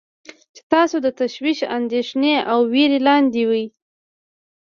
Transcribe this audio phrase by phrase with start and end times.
[0.55, 3.65] چې تاسو د تشویش، اندیښنې او ویرې لاندې وی.